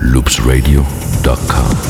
loopsradio.com 0.00 1.87